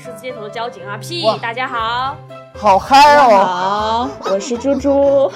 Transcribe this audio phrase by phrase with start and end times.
[0.00, 2.16] 十字街头的交警阿 P，哇大家好。
[2.54, 4.08] 好嗨哦！
[4.18, 4.90] 好，我是猪猪。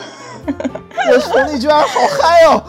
[0.47, 2.63] 我是冯丽娟，好嗨哦！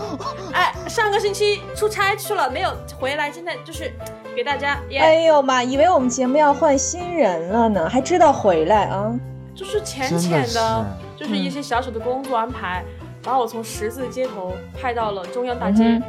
[0.52, 3.94] 哎，上个星期出差去了，没有回来，现在就是
[4.36, 9.18] 给大家也、哎呦妈，以为我们节目要换新人了呢，还知道回来啊？
[9.56, 10.86] 就是浅浅的，
[11.18, 12.84] 是就是一些小小的工作安排，
[13.24, 14.52] 把我从十字街头
[14.82, 16.04] 派到了中央大街，嗯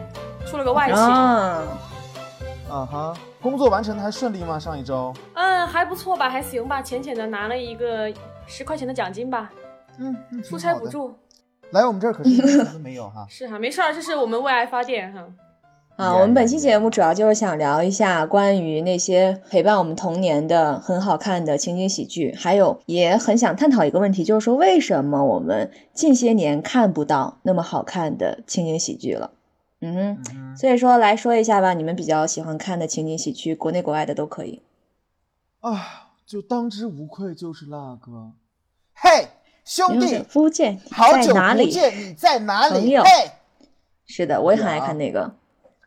[0.50, 0.96] 出了个外勤。
[0.96, 1.62] 啊，
[2.68, 4.58] 啊哈，工作完成的还顺利吗？
[4.58, 5.14] 上一周？
[5.34, 8.12] 嗯，还不错吧，还行吧，浅浅的拿了一个
[8.46, 9.52] 十块钱的奖金吧，
[9.98, 10.88] 嗯，嗯出差补。
[10.88, 11.14] 助。
[11.70, 13.24] 来我们这儿可是 没有哈。
[13.30, 15.24] 是哈，没事儿，这是我们为爱发电哈。
[15.96, 29.30] 啊，我们本期节目主要就是想聊一下关于那些陪伴我们童年的很好看的情景喜剧，还有也很想探讨一个问题，就是说为什么我们近些年看不到那么好看的情景喜剧了？
[29.95, 34.62] 嗯所以说来说一下吧，你们比较喜欢看的情景喜剧，国内国外的都可以。
[35.60, 38.32] 啊，就当之无愧就是那个，
[38.95, 39.29] 嘿，
[39.64, 41.66] 兄弟，福建好久在哪里？
[41.66, 42.73] 不见，你在哪里？
[42.73, 43.09] 朋友嘿，
[44.07, 45.34] 是的，我也很爱看那个。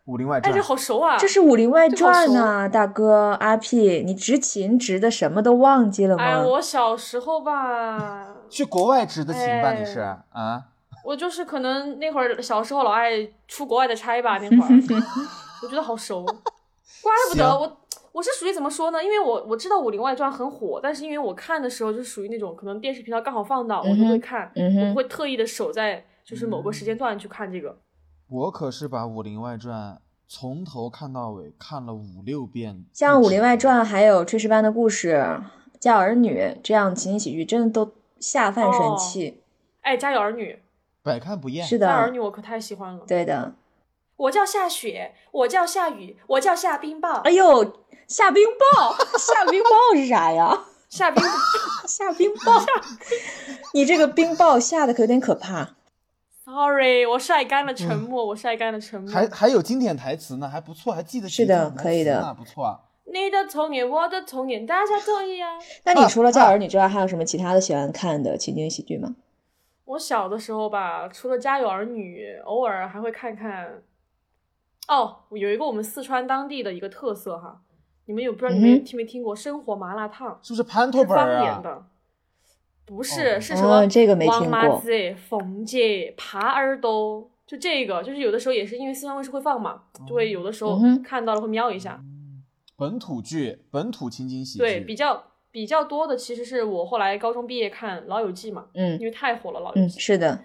[0.11, 1.17] 《武林外传哎，传这》好熟啊！
[1.19, 6.23] 这是《武林外传》呐，大哥阿 P，你执勤执的什么都忘记了吗？
[6.23, 9.69] 哎，我小时候吧，去国外执的勤吧？
[9.69, 10.65] 哎你是啊？
[11.09, 14.69] 我就是可能那会儿小时候老爱出国外的差吧，那会儿
[15.63, 16.23] 我觉得好熟，
[17.01, 17.77] 怪不得我
[18.11, 19.03] 我是属于怎么说呢？
[19.03, 27.75] 因为我我知道《武林外传》很火，但是因为我看的时候就属于那种可能电视频道刚好放到，我就会看，嗯我不会特意的守在就是某个时间段去看这个。
[28.27, 29.93] 我可是把《武林外传》
[30.27, 32.85] 从头看到尾，看了五六遍。
[32.93, 35.13] 像《武林外传》还有《炊事班的故事》
[35.79, 39.41] 《家有儿女》这样情景喜剧，真的都下饭神器。
[39.81, 40.59] 哎，家有儿女，
[41.03, 41.65] 百看不厌。
[41.65, 43.03] 是的，儿女我可太喜欢了。
[43.07, 43.53] 对的。
[44.17, 47.63] 我叫下雪，我叫下雨，我叫下冰雹，哎呦，
[48.07, 50.65] 下冰雹，下冰雹是啥呀？
[50.89, 51.29] 下冰雹。
[51.87, 52.65] 下冰雹，
[53.73, 55.75] 你这个冰雹下的可有点可怕。
[56.43, 59.11] Sorry，我晒干了沉默，我晒干了沉默。
[59.11, 62.79] 还还有经典台词呢，还不错，还记得起是的可以的不错啊。
[63.05, 65.59] 你的童年，我的童年，大家都一样。
[65.85, 69.15] 那你除了《叫儿女》之外，还有什么其他的喜欢看的情景喜剧吗？
[69.89, 73.81] 我小的时候吧，除了《家有儿女》，偶尔还会看看。
[74.87, 77.61] 哦，有一个我们四川当地的一个特色哈，
[78.05, 80.39] 你们有不知道你们听没听过生活麻辣烫？
[80.43, 81.17] 是不是潘托本
[81.63, 81.85] 的，
[82.85, 83.77] 不是，哦是什么？
[83.77, 91.99] 哦这个没听王麻子、凤姐、耙耳朵，就这个，就是有的时候也是因为四川卫视会放嘛，就会有的时候看到了会瞄一下。
[92.75, 94.59] 本土剧，本土情景喜剧。
[94.59, 100.39] 对，比较比较多的其实是我后来高中毕业看《老友记》嘛，嗯因为太火了《老友嗯，记》，是的。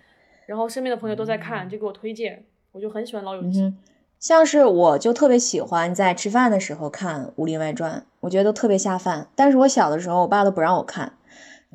[0.47, 3.63] 然后身边的朋友都在看，就给我推荐，我就很喜欢《老友记》。
[3.65, 3.79] 嗯，
[4.19, 9.29] 像是我就特别喜欢在吃饭的时候看《武林外传》，我觉得都特别下饭。
[9.35, 11.13] 但是我小的时候，我爸都不让我看，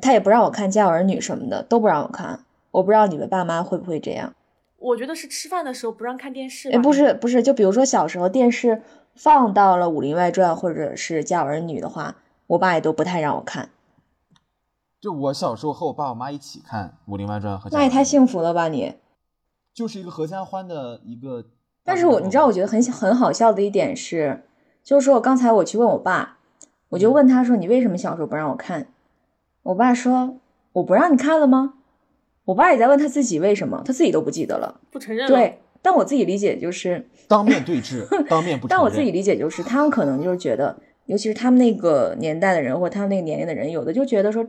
[0.01, 2.45] 他也不让我看《家有儿女》什么的，都不让我看。
[2.71, 4.33] 我不知道你们爸妈会不会这样？
[4.77, 6.69] 我觉得是吃饭的时候不让看电视。
[6.69, 8.81] 哎，不是不是，就比如说小时候电视
[9.15, 12.15] 放到了《武林外传》或者是《家有儿女》的话，
[12.49, 13.69] 我爸也都不太让我看。
[14.99, 17.69] 就我小时候和我爸我妈一起看《武林外传》和。
[17.71, 18.95] 那也太幸福了吧你！
[19.73, 21.45] 就是一个合家欢的一个。
[21.83, 24.43] 但是我你知道，我觉得很很好笑的一点是，
[24.83, 26.39] 就是说我刚才我去问我爸，
[26.89, 28.87] 我就问他说：“你为什么小时候不让我看？”
[29.63, 30.37] 我爸说
[30.73, 31.75] ：“我不让你看了吗？”
[32.45, 34.81] 我爸也在问他自己为什么，他自己都不记得了。
[34.89, 35.37] 不承认了。
[35.37, 38.69] 对，但我自己理解就是，当面对质，当面不承认。
[38.69, 40.75] 但我自己理解就是，他们可能就是觉得，
[41.09, 44.45] 尤其是他们那个年代的人或者他们那个年龄的人，有的就觉得说，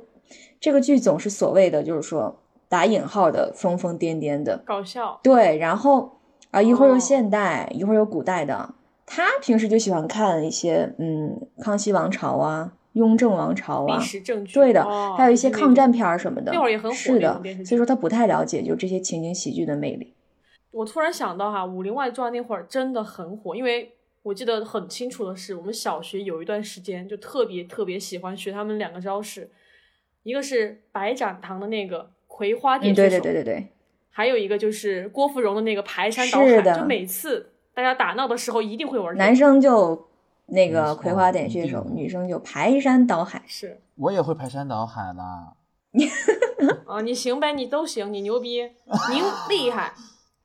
[0.60, 5.19] 这个剧总是所谓的就是说打引号的疯疯癫癫的，搞笑。
[5.22, 6.19] 对，然后
[6.50, 8.75] 啊，一会儿有哦现代，一会儿有古代的。
[9.06, 14.21] 他平时就喜欢看一些，嗯，康熙王朝啊，雍正王朝啊历，史。
[14.53, 16.53] 对的，哦还有一些抗战片儿什么的。
[16.53, 20.15] 那会儿也很火是的所以说他不太了解就这些情景喜剧的魅力。
[20.72, 29.50] 我突然想到哈，《武林外传》那会儿真的很火，因为我记得很清楚的是，我们小学有一段时间就特别特别喜欢学他们两个招式，
[30.22, 33.68] 一个是白展堂的那个葵花嗯，点穴手，对对对对对，
[34.10, 39.16] 还有一个就是郭芙蓉的那个排山倒海，是的就每次大家打闹的时候一定会玩。
[39.16, 40.08] 男生就
[40.46, 43.42] 那个葵花点穴手，女生就排山倒海。
[43.46, 45.54] 是我也会排山倒海啦。
[46.86, 48.60] 啊，你行呗，你都行，你牛逼，
[49.10, 49.94] 您厉害。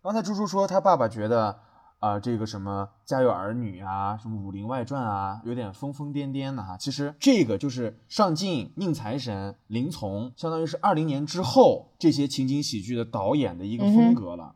[0.02, 1.60] 刚才猪猪说他爸爸觉得
[2.06, 6.78] 啊、这个什么《家有儿女》啊，什么《武林外传》啊，有点疯疯癫癫的哈。
[6.78, 14.54] 其实这个就是上镜、宁财神、林从，相当于是二零年之后这些情景喜剧的导演的一个风格了。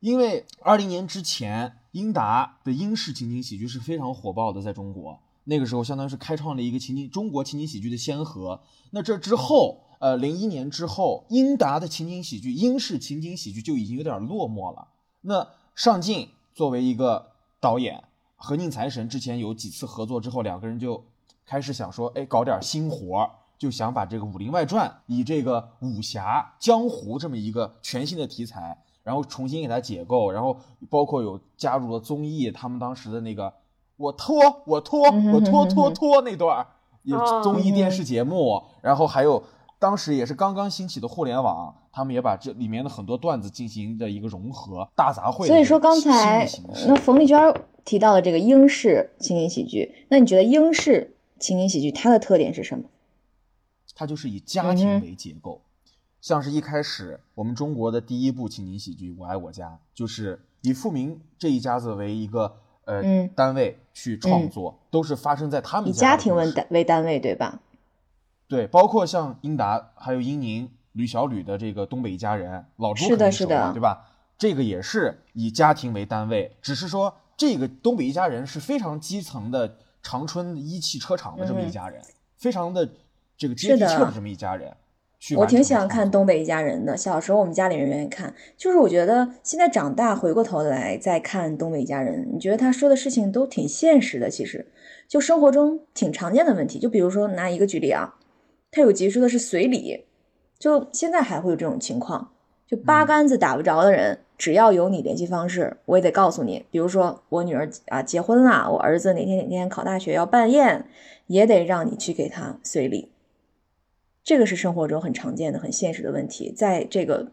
[0.00, 5.20] 因为二零年之前，英达的英式情景喜剧是非常火爆的，在中国。
[5.44, 8.60] 那个时候相当于是开创了一个情景中国情景喜剧的先河。
[8.90, 14.88] 那这之后，呃，零一年之后，英达的情景喜剧，英式情景喜剧就已经有点落寞了。
[15.20, 15.46] 那
[15.76, 18.02] 上镜作为一个导演，
[18.36, 21.04] 和宁财神之前有几次合作之后，两个人就
[21.46, 30.58] 开始想说，哎，搞点新活儿，就想把这个《武林外传》以这个武侠江湖这么一个全新的题材，然后重新给它解构，然后
[30.90, 33.52] 包括有加入了综艺，他们当时的那个
[33.96, 35.02] 我拖我拖
[35.32, 36.66] 我拖拖拖那段儿，
[37.02, 39.42] 有哦综艺电视节目，然后还有
[39.82, 45.44] 当时也是刚刚兴起的互联网，他们也把这里面的很多段子进行的一个融合，大杂烩。
[45.48, 46.48] 所以说刚才
[46.86, 47.36] 那冯丽娟
[47.84, 52.84] 提到了这个英式情景喜剧，那你觉得英式情景喜剧它的特点是什么？
[53.96, 55.60] 它就是以家庭为结构，
[56.20, 62.54] 像是一开始我们中国的第一部情景喜剧《我爱我家》，就是以富明这一家子为一个
[62.84, 67.60] 呃、嗯单位去创作，都是发生在他们以家庭为单为单位，对吧？
[68.52, 74.04] 对，包括像英达还有英宁、吕小吕的这个东北一家人，老朱是的肯定熟是的嘛对吧？
[74.36, 82.02] 这个也是以家庭为单位，只是说这个东北一家人是非常基层的长春一汽车厂的这么一家人，
[82.36, 82.86] 非常的
[83.38, 84.70] 这个接地气儿的这么一家人。
[85.36, 88.34] 我挺喜欢看《东北一家人》的，小时候我们家里人愿意看。
[88.58, 94.66] 就是我觉得现在长大回过头来再看《东北一家人》，你觉得他说的事情都挺现实的，其实
[95.08, 96.78] 就生活中挺常见的问题。
[96.78, 98.16] 就比如说拿一个举例啊，
[98.72, 100.06] 他有结束的是随礼，
[100.58, 102.32] 就现在还会有这种情况，
[102.66, 106.64] 就八竿子打不着的人，只要有你联系方式，我也得告诉你。
[106.70, 110.86] 比如说我女儿啊结婚了，我儿子哪天哪天考大学要办宴，
[111.26, 113.12] 也得让你去给他随礼。
[114.24, 117.32] 这个是生活中很常见的、很现实的问题，在这个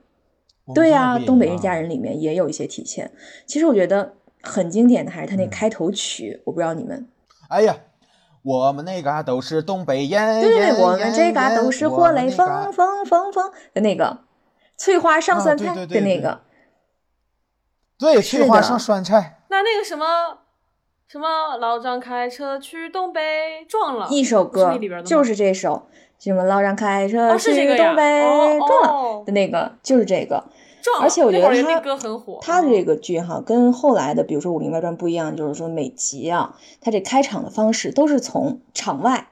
[0.76, 3.10] 对呀、东北一家人里面也有一些体现。
[3.46, 7.08] 其实我觉得很经典的还是他那嗯开头曲，我不知道你们
[7.48, 7.78] 哎呀，
[8.42, 12.74] 我们那嘎都是东北人，对对人对，我们这嘎都是活雷锋风。
[12.74, 14.20] 锋锋锋的那个
[14.78, 16.42] 翠花上啊酸菜的那个，
[17.98, 19.42] 对，翠花上酸菜。
[19.50, 20.40] 那那个什么
[21.08, 25.88] 什么老张开车去东北撞了，一首歌就是这首，
[26.18, 30.46] 什么老张开车去这个东北哦撞了哦的那个，就是这个。
[31.02, 31.52] 而且我觉得他
[32.42, 39.28] 他的这个个剧哈，跟后来的比如说《武林外传》不一样，就是说每集啊，他这开场的方式都是从场外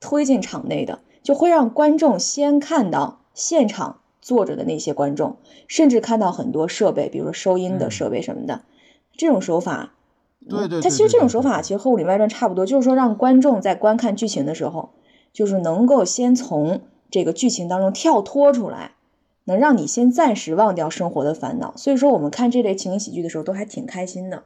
[0.00, 5.36] 推进场内的，就会让观众先看到现场坐着的那些观众，
[5.68, 8.62] 甚至看到很多设备，比如说收音的嗯设备什么的。
[9.16, 9.94] 这种手法，
[10.48, 14.90] 对对对它其实这种手法其实和《武林外传》差不多，就是说让观众在观看剧情的时候，
[15.32, 18.92] 就是能够先从这个剧情当中跳脱出来。
[19.46, 24.44] 能让你先暂时忘掉生活的烦恼，所以说我们看这类情景喜剧的时候都还挺开心的。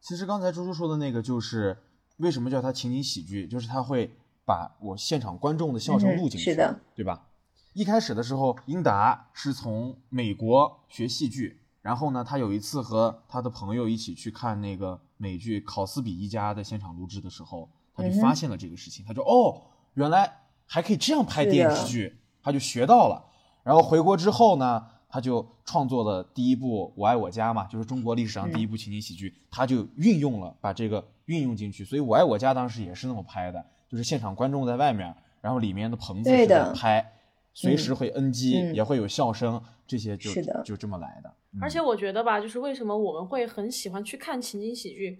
[0.00, 1.78] 其实刚才猪猪说的那个，就是
[2.18, 4.10] 为什么叫它情景喜剧，就是它会
[4.44, 7.28] 把我现场观众的笑声录进去，是的，对吧？
[7.72, 19.62] 一开始的时候，英达是从美国学戏剧，然后呢，他有一次和他的朋友一起去看那个美剧《考斯比一家》的现场录制的时候，他就发现了这个事情，他说：“哦，
[19.94, 23.29] 原来还可以这样拍电视剧。”他就学到了。
[23.62, 31.84] 然后回国之后呢，他就创作了第一部《我爱我家》嘛，就是中国历史上第一部情景喜剧，他就运用了把这个运用进去。
[31.84, 37.12] 所以《我爱我家》当时也是那么拍的，就是现场观众在外面，然后里面的棚子是在拍，
[37.52, 41.28] 随时会 NG，、嗯也会有笑声，这些就是就这么来的。
[41.28, 45.18] 嗯而且我觉得吧，就是为什么我们会很喜欢去看情景喜剧，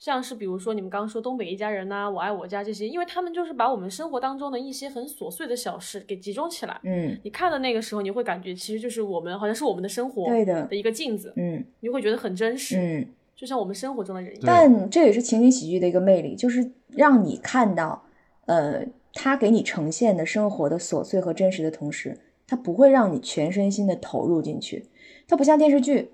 [0.00, 6.80] 像是比如说你们刚刚说东北一家人呐、我爱我家这些，因为他们就是把我们生活当中的一些很琐碎的小事给集中起来。
[6.82, 13.06] 嗯，你看的那个时候，你会感觉其实就是我们好像是我们的生活对的的一个镜子，嗯你会觉得很真实，嗯。
[13.36, 14.42] 就像我们生活中的人一样。
[14.46, 18.04] 但这也是情景喜剧的一个魅力，就是让你看到，
[18.44, 24.84] 呃，他给你呈现的生活的琐碎和真实的同时，他不会让你全身心的投入进去。
[25.26, 26.10] 它不像电视剧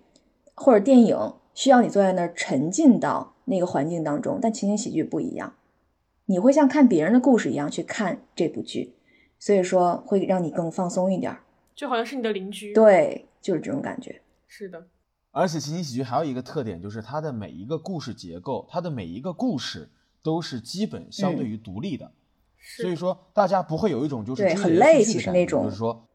[0.54, 5.54] 或者电影，需要你坐在那儿沉浸到那个环境当中，但情景喜剧不一样，
[6.26, 8.94] 你会像看别人的故事一样去看这部剧，
[9.38, 11.40] 所以说会让你更放松一点儿。
[11.74, 14.22] 就好像是你的邻居。，对，就是这种感觉。
[14.46, 14.86] 是的，
[15.30, 19.90] 而且情景喜剧还有一个特点，就是它的每一个故事结构，它的每一个故事
[20.22, 22.10] 都是基本相对于独立的。
[22.58, 26.08] 是所以说大家不会有一种就是很累其实那种就是说，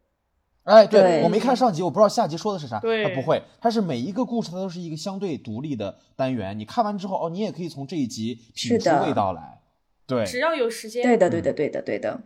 [0.63, 9.61] 哎，对对我没看上集，我不知道下集说的是啥，对它不会，它是每一个故事它都是一个相对独立的单元，你看完之后哦，你也可以从这一集品出是的味道来，
[10.05, 12.21] 对，只要有时间，对的，对的，对的，对的。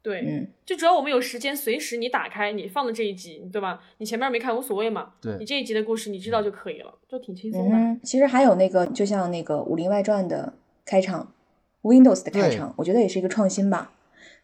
[0.00, 3.80] 对嗯，就只要我们有时间，随时你打开，你放的这一集，对吧？
[3.98, 7.76] 你前面没看无所谓嘛，对你这一集的故事你知道就可以了，就挺轻松的。
[7.76, 10.54] 嗯，其实还有那个，就像那个《武林外传》的
[10.84, 11.34] 开场
[11.82, 13.90] ，Windows 的开场，我觉得也是一个创新吧，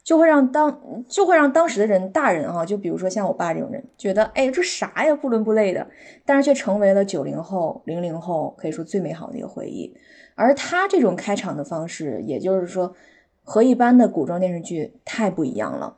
[0.04, 5.86] 就会让当就会让当时的人大人啊，就比如说像我爸这种人，觉得哎这啥呀不伦不类的，
[6.26, 9.96] 但是却成为了九零后、零零后可以说最美好的一个回忆。
[10.34, 12.94] 而他这种开场的方式，也就是说
[13.42, 15.96] 和一般的古装电视剧太不一样了。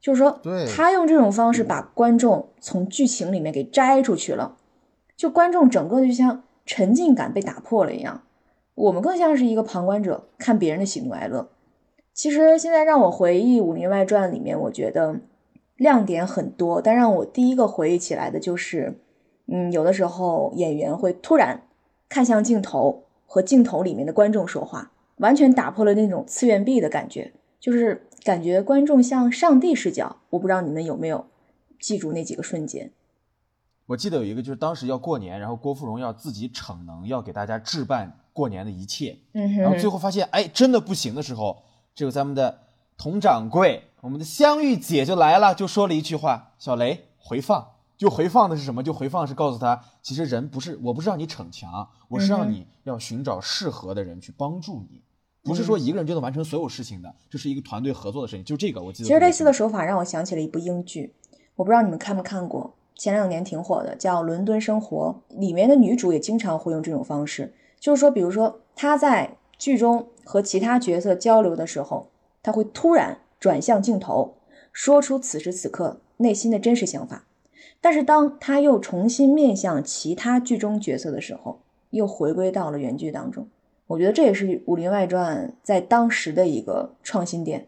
[0.00, 4.56] 就是说对，他用这种方式把观众从剧情里面给摘出去了，
[5.16, 8.22] 就观众整个就像沉浸感被打破了一样，
[8.76, 11.48] 我们更像是一个旁观者，看别人的喜怒哀乐。
[12.12, 15.20] 其实现在让我回忆《武林外传》里面，我觉得
[15.76, 19.00] 亮点很多，但让我第一个回忆起来的就是，
[19.46, 21.62] 嗯，有的时候演员会突然
[22.08, 30.16] 看向镜头，和镜头里面的观众说话，完全打破了那种次元壁的感觉，就是感觉观众像上帝视角。
[30.30, 31.26] 我不知道你们有没有
[31.78, 32.90] 记住那几个瞬间？
[33.86, 41.62] 我记得有一个就是当时要过年，然后郭芙蓉要自己逞能，要给大家置办过年的一切，嗯然后最，后发现哎真的不行的时候，
[42.00, 42.60] 这个咱们的
[42.96, 48.82] 佟掌柜，我们的香玉姐就来了，就说了一句话：“小雷回放。”就回放的是什么？
[48.82, 55.02] 就回放是告诉他，其实人不是我不是让你逞强，我是让你要寻找适合的人去帮助你，
[55.42, 58.42] 不是说一个人就能完成所有事情的，这是一个团队合作的事情。
[58.42, 61.14] 就这个我记得其实类似的手法让我想起了一部英剧，
[61.56, 72.08] 我不知道你们看没看过，前两年挺火的，叫《伦敦生活》，里面的女主也经常会用这种方式，就是说，比如说她在剧中和其他角色交流的时候，
[72.42, 74.34] 他会突然转向镜头，
[74.72, 77.24] 说出此时此刻内心的真实想法。
[77.80, 81.60] 但是当他又重新面向其他剧中角色的时候，
[81.90, 83.48] 又回归到了原剧当中。
[83.86, 87.66] 我觉得这也是《武林外传》在当时的一个创新点。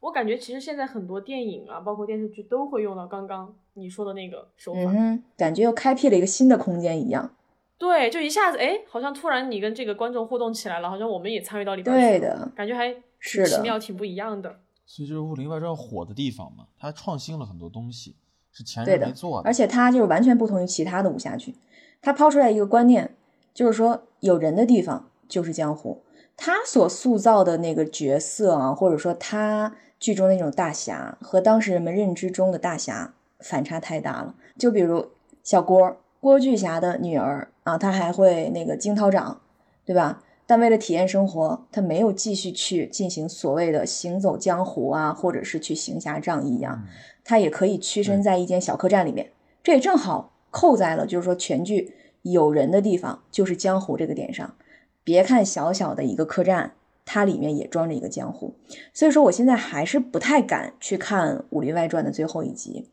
[0.00, 4.80] 我感觉其实现在很多电影啊，包括电视剧都会用到刚刚你说的那个手法。
[4.80, 7.34] 嗯，感觉又开辟了一个新的空间一样。
[7.78, 14.60] 对，就一下子哎，好像突然你跟这个观众互动起来了，好像我们也参与到里边去了对的感觉还是奇妙，挺不一样的。
[14.86, 18.16] 所以就是《武林外传》火的地方嘛，它创新了很多东西，
[18.52, 19.48] 是前人没做的。
[19.48, 21.54] 而且它就是完全不同于其他的武侠剧，
[22.00, 23.16] 它抛出来一个观念，
[23.52, 26.02] 就是说有人的地方就是江湖。
[26.36, 34.34] 他所塑造的那个角色啊，或者说他剧中那种大侠，和当时人们认知中的大侠反差太大了。
[34.58, 35.10] 就比如
[35.44, 39.42] 小郭，郭巨侠的女儿啊，她还会那个惊涛掌，
[39.84, 40.22] 对吧？
[40.46, 46.82] 但为了体验生活，她没有继续去进行所谓的行走江湖啊，或者是去行侠仗义啊。
[46.82, 46.88] 嗯
[47.26, 54.54] 他也可以屈身在一间小客栈里面，这也正好扣在了就是说全剧有人的地方就是江湖这个点上。
[55.02, 56.72] 别看小小的一个客栈，
[57.06, 58.54] 它里面也装着一个江湖。
[58.92, 62.90] 所以说，我现在还是不太敢去看《武林外传》的最后一集，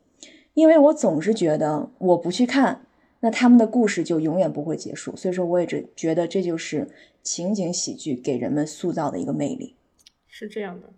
[0.54, 2.86] 因为我总是觉得我不去看，
[3.22, 5.16] 那他们的故事就永远不会结束。
[5.16, 9.76] 所以说，我也只觉得这就是情景喜剧给人们塑造的一个魅力。
[10.26, 10.88] 是这样的，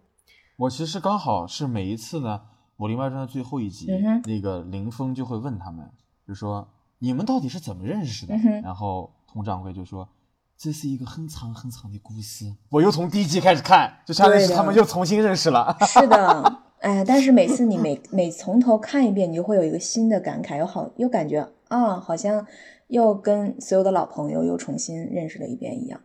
[0.57, 2.41] 我其实刚好是每一次呢，
[2.83, 5.89] 《武林外传》的最后一集，嗯那个林峰就会问他们，
[6.27, 8.35] 就说你们到底是怎么认识的？
[8.35, 10.09] 嗯然后佟掌柜就说。
[10.57, 15.77] 这是一个很长很长的故事，我又从第一集开始看，就相当于是他们又重新认识了。
[15.81, 22.47] 是的， 哎，但是每次你每每从头看一遍，你就会有一个新的感慨，又好又感觉啊，好像
[22.89, 26.03] 又跟所有的老朋友又重新认识了一遍一样。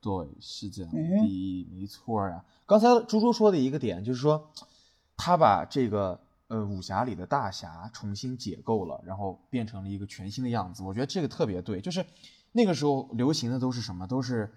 [0.00, 2.44] 对，是这样，嗯哼第一没错呀。
[2.66, 4.50] 刚才猪猪说的一个点就是说，
[5.16, 10.82] 他把这个呃武侠里的大侠重新解构了，然后变成了一个全新的样子。
[10.82, 12.04] 我觉得这个特别对，就是
[12.50, 14.04] 那个时候流行的都是什么？
[14.08, 14.46] 都是《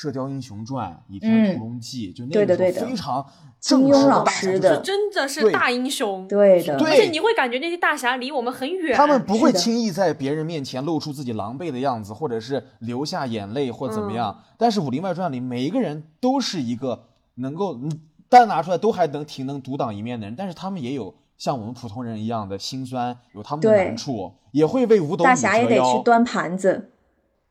[0.00, 3.26] 射雕英雄传》《倚天屠龙记》就那个时候对对非常
[3.60, 6.26] 正庸老正直大侠就是真的是大英雄。
[6.26, 14.34] 对的，对而且你会感觉那些大侠离我们很远，他们不会轻易在别人面前露出自己狼狈的样子，或者是流下眼泪或怎么样。
[14.38, 17.04] 嗯但是《武林外传》里每一个人都是一个
[17.34, 26.92] 能够嗯单拿出来都还能挺能独当一面的人，但是他们也有像我们普通人一样的心酸，有他们的难处，也会为五斗米大侠也得折腰去端盘子。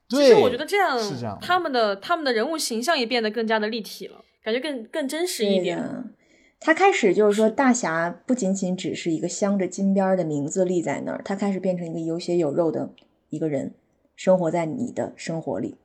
[0.10, 6.13] 对，其实我觉得这样，是这样他们的他们的人物形象也变得更加的立体了，感觉更更真实一点。
[6.60, 12.94] 他开始就是说，大侠不仅仅只是一个镶着金边的名字立在那儿，他开始变成一个有血有肉的
[13.30, 13.75] 一个人，
[14.16, 15.78] 生活在你的生活里。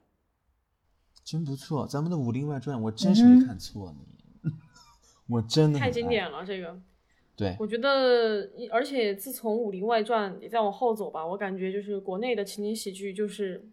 [1.25, 1.87] 真不错。
[1.87, 3.95] 咱们的《武林外传》，我真是没看错
[4.43, 4.50] 你，
[5.33, 6.76] 我真的太经典了，这个
[7.37, 13.64] 对，我觉得，而且自从《武林外传》你再往后走吧，我感觉就是国内的情景喜剧就是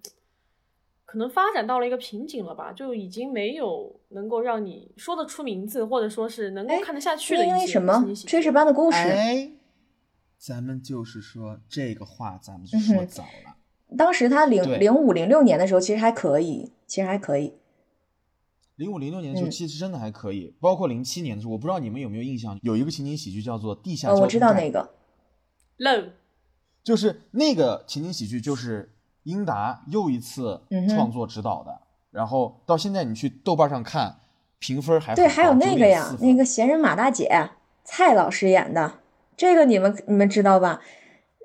[1.12, 8.27] 可能发展到了一个瓶颈了吧，就已经没有能够让你说得出名字，或者说是能够哎看得下去的一些因为什么情景喜？
[8.27, 9.51] 剧炊事班的故事，哎，
[10.38, 13.58] 咱们就是说这个话，咱们就嗯说哼早了。
[13.98, 17.56] 当时他零对零五零六年的时候，其实还可以，其实还可以。
[18.77, 24.94] 零五零六年的时候嗯其实真的还可以，包括零七年的时候，我不知道你们有没有印象，有一个情景喜剧叫做《地下交呃，通我知道站那个
[25.80, 26.06] ，low
[26.86, 31.79] 就是那个情景喜剧，就是英达又一次创作指导的，
[32.11, 34.15] 然后到现在你去豆瓣上看，
[34.59, 37.49] 评分还对，还有那个呀那个闲人马大姐，
[37.83, 38.99] 蔡老师演的，
[39.37, 40.81] 这个你们你们知道吧？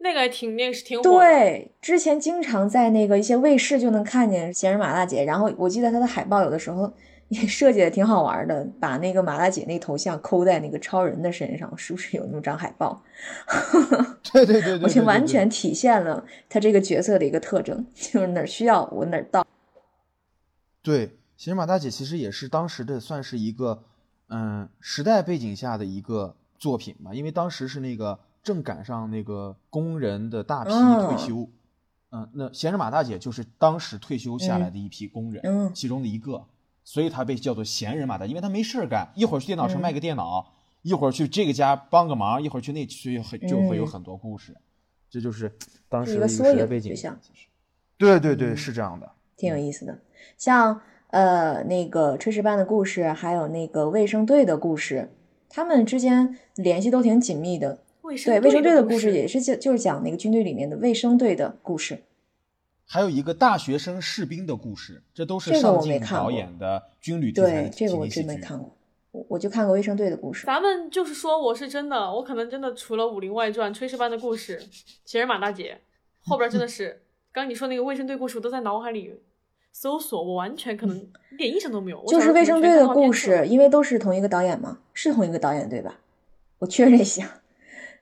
[0.02, 1.10] 那个还挺那个是挺火的。
[1.10, 6.92] 对，之前经常在那个一些卫视就能看见闲人马大姐，然后我记得她的海报有的时候也
[7.48, 13.02] 设计的挺好玩的，把那个马大姐那头像抠在那个超人的身上，是不是有那么张海报？
[14.32, 19.44] 对对对对，我听对对完全体现了她这个角色的一个特征， 就是哪儿需要我哪儿到。
[20.82, 23.82] 对，闲人马大姐其实也是当时的算是一个
[24.28, 31.48] 嗯时代背景下的一个作品吧，因为当时是那个正赶上那个工人的大批哦退休，
[32.10, 36.44] 嗯，那闲着马大姐就是当时退休下来的一批工人，嗯其中的一个，
[36.86, 44.54] 所以他被叫做闲人马大，因为他没事儿干，一会儿去电脑城嗯卖个电脑，一会儿去这个家帮个忙，一会儿去那去很就会有嗯很多故事，
[45.10, 45.52] 这就是
[45.88, 47.18] 当时的一一个背景就像，
[47.98, 49.10] 对对对，嗯是这样的。
[49.36, 49.98] 挺有意思的。
[50.38, 55.10] 像呃那个炊事班的故事，还有那个卫生队的故事，
[55.48, 57.80] 他们之间联系都挺紧密的。
[58.02, 62.04] 卫生对，卫生队的的故事也是就就是讲那个军队里面的卫生队的故事。
[62.88, 68.76] 还有一个大学生士兵的故事，这都是这个上镜我没看过导演的军旅题材的，对这个我真没看过，
[69.10, 70.46] 我我就看过卫生队的故事。
[70.46, 74.60] 咱们就是说，我是真的，我可能真的除了《武林外传》《炊事班的故事》
[75.04, 75.78] 《闲人马大姐》，
[76.30, 77.02] 后边真的是
[77.32, 79.20] 刚你说那个卫生队故事，我都在脑海里
[79.72, 80.96] 搜索，我完全可能
[81.32, 82.04] 一点印象都没有。
[82.06, 85.98] 就是卫生队的故事，因为都是同一个导演嘛，是同一个导演对吧？
[86.60, 87.40] 我确认一下。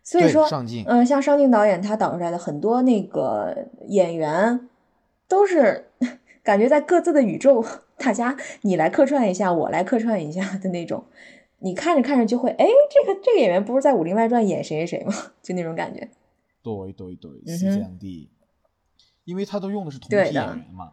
[0.03, 0.47] 所以说，
[0.87, 3.57] 嗯、像上镜导演他导出来的很多那个
[3.89, 4.69] 演员，
[5.35, 5.91] 都是
[6.45, 7.65] 感觉在各自的宇宙，
[7.99, 11.05] 大家你来客串一下，我来客串一下的那种。
[11.59, 15.13] 你看着看着就会，哎，这个这个演员不是在《武林外传》演谁谁谁吗？
[15.43, 16.09] 就那种感觉。
[16.63, 18.31] 对对对，嗯是这样的，
[19.25, 20.93] 因为他都用的是同批演员嘛。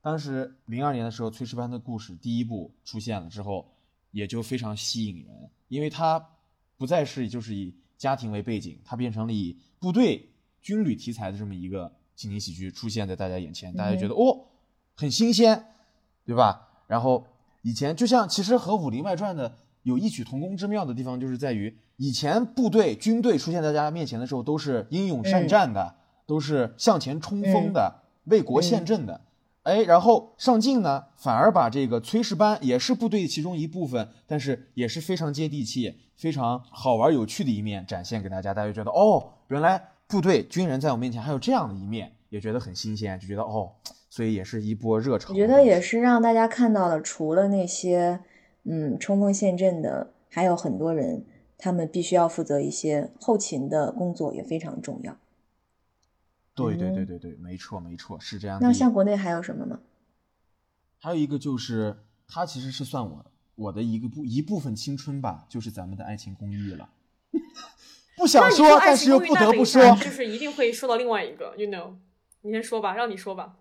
[0.00, 3.74] 当时零二年的时候，《炊事班的故事》第一部出现了之后，
[4.12, 6.30] 也就非常吸引人，因为它
[6.76, 10.28] 不再是就是以家庭为背景，它变成了以部队
[10.60, 14.46] 军旅题材的这么一个情景喜剧出现在大家眼前，大家觉得、哦
[14.96, 15.66] 很新鲜，
[16.24, 16.68] 对吧？
[16.86, 17.26] 然后
[17.62, 25.96] 以前就像其实和《武林外传》的有异曲同工之妙的地方，就是在于以前部队军队出现在大家面前的时候，都是英勇善战的，
[26.26, 29.20] 都是向前冲锋的，为国献阵的。
[29.64, 43.72] 哎，然后上镜呢，反而把这个炊事班也是部队其中一部分，但是也是非常接地气、非常好玩有趣的一面展现给大家，大家觉得哦，原来部队军人在我面前还有这样的一面，也觉得很新鲜，就觉得哦，
[44.10, 45.30] 所以也是一波热潮。
[45.30, 48.20] 我觉得也是让大家看到了，除了那些
[48.64, 51.24] 嗯冲锋陷阵的，还有很多人，
[51.56, 55.16] 他们必须要负责一些后勤的工作，也非常重要。
[56.54, 58.66] 对对嗯对对对，没错没错，是这样的。
[58.66, 59.80] 那像国内还有什么吗？
[60.98, 61.96] 还有一个就是，
[62.28, 66.88] 它其实是算我我的一个部一部分青春吧，就是咱们的《爱情公寓》了。
[68.16, 71.94] 不想说但是又不得不说，就是一定会说到另外一个，you know，
[72.42, 73.54] 你先说吧，让你说吧。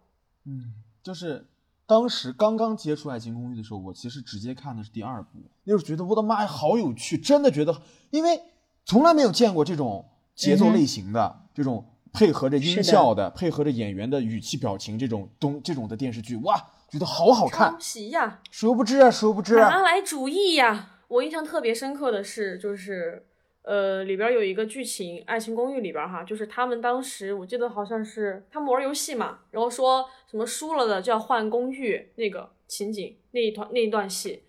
[0.46, 1.48] 嗯，就是
[1.86, 8.42] 当时刚刚接触《爱情公寓》的时候，我其实直接看的是第二部，那时候觉得我的妈呀，好有趣，真的觉得，因为
[8.86, 16.56] 从来没有见过这种节奏类型的、这种配合着音效的、配合着演员的语气表情这种东这种的电视剧，哇，
[16.90, 17.80] 觉得好好看抄。
[17.80, 20.90] 袭呀，殊不知啊，殊不知啊，拿来主义呀！
[21.08, 23.28] 我印象特别深刻的是，就是
[23.64, 34.44] 呃，里边有一个剧情，《爱情公寓》里边哈，就是他们当时我记得好像是他们玩游戏嘛，然后说什么输了的就要换公寓那个情景那一段那一段戏，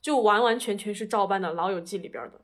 [0.00, 2.40] 就完完全全是照搬的《老友记》里边的。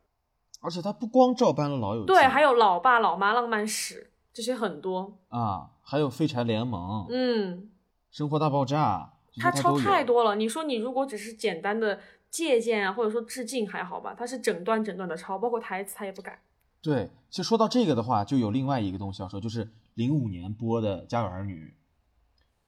[0.60, 3.94] 而且他不光照搬了《老友记》，对，还有《老爸老妈浪漫史》
[4.30, 7.70] 这些很多，啊，还有《废柴联盟》嗯，
[8.10, 10.36] 生活大爆炸》他抄太多了。
[10.36, 11.98] 你说你如果只是简单的
[12.30, 16.40] 借鉴啊，或者说致敬还好吧，他是整段整段的抄，包括台词他也不改。
[16.80, 21.66] 对，其实说到这个的话，就有另外一个东西要说，就是零五年播的《家有儿女》，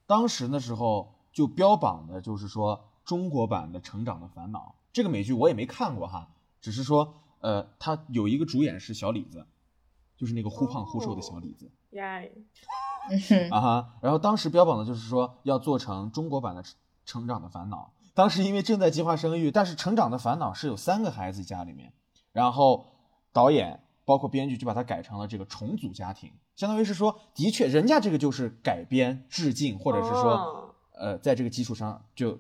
[0.07, 6.29] 当时的时候就标榜的就是说中国版的《成长的烦恼》这个美剧我也没看过哈，
[6.61, 9.47] 只是说呃，它有一个主演是小李子，
[10.17, 12.33] 就是那个忽胖忽瘦的小李子、耶，
[13.11, 13.95] 嗯哼，啊哈。
[14.03, 16.63] 然后当时标榜的就是说要做成中国版的
[17.07, 21.93] 《成长的烦恼》，当时因为正在计划生育，但是《成长的烦恼》是有三个孩子家里面，
[22.33, 22.87] 然后
[23.33, 32.39] 导演包括编剧就把它改成了这个重组家庭，相当于是说，的确人家这个就是改编致敬，或者是说，哦呃，在这个基础上就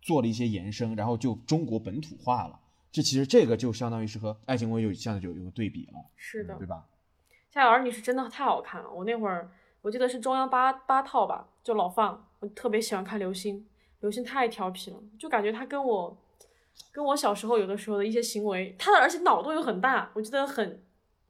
[0.00, 2.60] 做了一些延伸，然后就中国本土化了。
[2.90, 6.86] 这其实这个就相当于是和《爱情公寓》有现在就有个对比了，是的，对吧？
[7.54, 9.50] 《家有儿女》是真的太好看了，我那会儿
[9.82, 13.66] 我记得是中央八八套吧，就老放，我特别喜欢看流星，
[14.00, 16.16] 刘星太调皮了，就感觉他跟我
[16.92, 20.82] 跟我小时候有的时候的一些行为，他的而且脑洞又很大，我记得很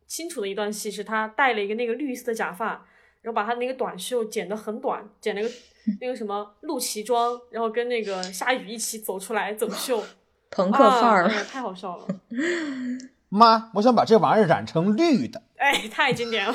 [0.07, 2.87] 清楚的一段戏是他戴了一个那个绿色的假发，
[3.23, 5.49] 然后把他那个短袖剪得很短，剪了个
[6.01, 10.03] 那个什么露脐装，然后跟那个夏雨一起走出来走秀。
[10.51, 12.07] 朋克范儿，太好笑了。
[13.29, 15.43] 妈，我想把这玩意儿染成绿的。
[15.59, 16.55] 哎，太经典了。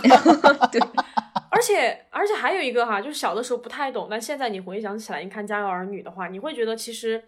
[0.72, 0.82] 对，
[1.54, 7.24] 而且而且还有一个哈，就是小的时候不太懂，但现在你回想起来，你看《家有儿女》的话，你会觉得其实，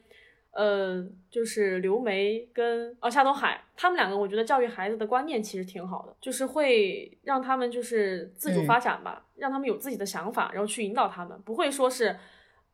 [0.52, 12.18] 呃，就是刘梅跟哦夏东海他们两个，我觉得教育孩子的观念其实挺好的，就是会让他们就是自主发展吧，让他们有自己的想法，然后去引导他们，不会说是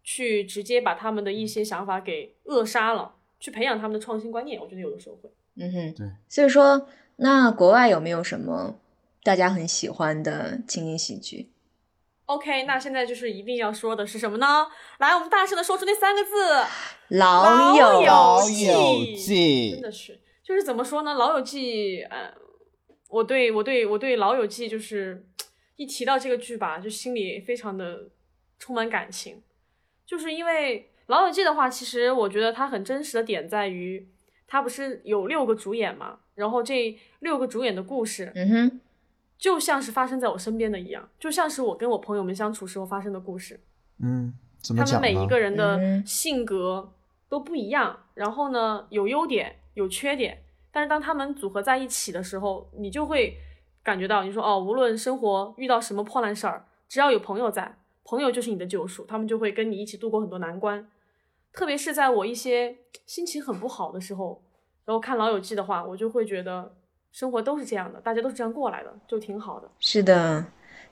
[0.04, 3.16] 去直接把他们的一些想法给扼杀了。
[3.40, 5.28] 去培养他们的创新观念，我觉得有的时候会。
[5.56, 6.08] 嗯哼，对。
[6.30, 8.80] 所以说，那国外有没有什么
[9.24, 11.52] 大家很喜欢的情景喜剧
[12.26, 14.68] ？OK，那现在就是一定要说的是什么呢？
[15.00, 16.30] 来，我们大声的说出那三个字：
[17.10, 18.42] 老友
[19.16, 19.72] 记。
[19.72, 21.14] 真的是，就是怎么说呢？
[21.14, 22.34] 老友记，呃，
[23.10, 25.26] 我对我对我对老友记，就是
[25.76, 28.10] 一提到这个剧吧，就心里非常的
[28.58, 29.42] 充满感情，
[30.06, 30.88] 就是因为。
[31.08, 34.08] 老友记的话，其实我觉得它很真实的点在于，
[34.48, 38.80] 它不是有六个主演嘛，然后这六个主演的故事，嗯哼，
[39.42, 43.60] 就像是发生在我身边的一样，就像是我跟我朋友们相处时候发生的故事。
[43.98, 46.94] 嗯，怎么讲他们每一个人的性格
[47.28, 53.36] 都不一样，然后呢，有优点有缺点，但是当他们组合在一起的时候，你就会
[53.82, 60.88] 感觉到，你说哦，无论生活遇到什么破烂事儿，只要有朋友在，朋友就是你的救赎，他们就会跟你一起度过很多难关。
[61.52, 62.78] 特别是在我一些
[63.08, 64.44] 心情很不好的时候，
[64.86, 66.76] 然后看《老友记》的话，我就会觉得
[67.12, 69.70] 生活都是这样的，大家都是这样过来的，就挺好的。
[69.80, 70.46] 是的，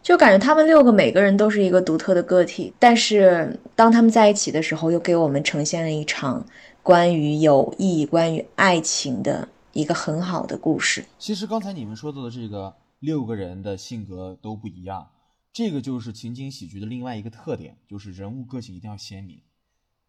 [0.04, 6.46] 就感觉他们六个每个人都是一个独特的个体，但是当他们在一起的时候，又给我们呈现了一场
[6.84, 11.06] 关于友谊、关于爱情的一个很好的故事。
[11.18, 15.10] 其实刚才你们说到的这个六个人的性格都不一样，
[15.54, 19.42] 这个就是情景喜剧的另外一个特点，就是人物个性一定要鲜明。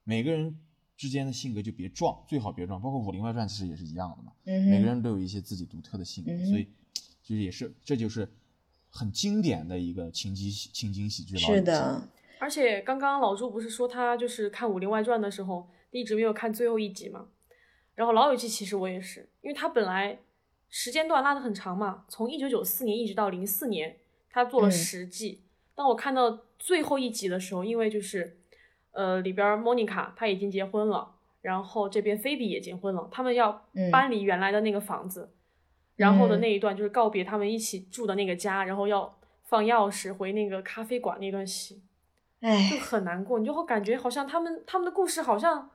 [0.02, 0.56] 每个人
[1.00, 2.78] 之间的性格就别撞，最好别撞。
[2.78, 4.32] 包括《武林外传》其实也是一样的嘛。
[4.44, 4.68] 嗯。
[4.68, 6.68] 每个人都有一些自己独特的性格，所以
[7.22, 8.28] 就是也是，这就是
[8.90, 11.38] 很经典的一个情景情景喜剧。
[11.38, 12.06] 是的。
[12.38, 17.28] 而且刚刚老朱不是说他就是看《武林外传》的时候一直没有看最后一集嘛？
[17.94, 20.18] 然后《老友记》其实我也是，因为他本来
[20.68, 23.96] 时间段拉的很长嘛，从一九九四年一直到零四年，
[24.28, 25.40] 他做了十季。
[25.74, 28.36] 当我看到最后一集的时候，因为就是。
[28.92, 35.30] 呃，里边莫妮卡她已经结婚了，然后这边菲比也结婚了，他们要搬离原来的那个房子，
[35.96, 41.82] 然后的那一段就是告别他们一起住的那个家，然后要放钥匙回那个咖啡馆那段戏，
[42.40, 45.70] 哎，就很难过，你就会感觉好像他们他们的故事好像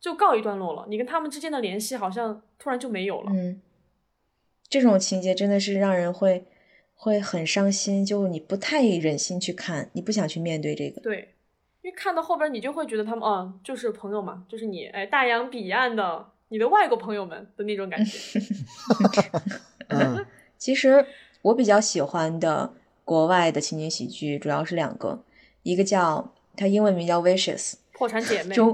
[0.00, 3.32] 就告一段落了，你跟他们之间的联系好像突然就没有了。
[3.32, 3.60] 嗯，
[4.68, 6.44] 这种情节真的是让人会
[6.94, 11.00] 会很伤心，就你不太忍心去看，你不想去面对这个。
[11.00, 11.34] 对。
[11.92, 18.40] 看到后边，你就会觉得他们，嗯，就是朋友嘛，就是你，哎，大洋彼岸的你的外国朋友们的那种感觉。
[20.58, 21.06] 其实
[21.42, 22.72] 我比较喜欢的
[23.04, 25.22] 国外的情景喜剧主要是两个，
[25.62, 28.54] 一个叫它英文名叫《Vicious 》，破产姐妹。
[28.54, 28.68] 中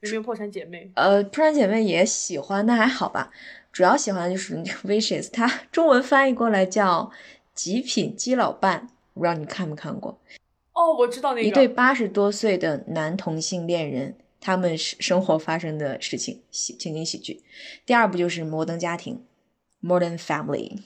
[0.00, 0.90] 有没有破产姐妹？
[0.94, 3.30] 呃，破产姐妹也喜欢，那还好吧。
[3.70, 7.04] 主要喜欢的就是《Vicious》，它中文翻译过来叫
[7.54, 10.18] 《极品基佬伴》，不知道你看没看过。
[10.80, 17.42] 哦，我知道那个一对八十多岁的男同性恋人，他们生活发生的事情，喜情景喜剧。
[17.84, 19.22] 第二部就是《摩登家庭》
[19.86, 20.78] （Modern Family），